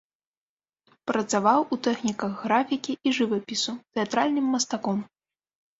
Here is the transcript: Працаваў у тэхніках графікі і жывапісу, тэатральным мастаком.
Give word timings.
Працаваў 1.11 1.59
у 1.77 1.79
тэхніках 1.89 2.31
графікі 2.47 2.97
і 3.09 3.15
жывапісу, 3.19 3.71
тэатральным 4.01 4.45
мастаком. 4.57 4.99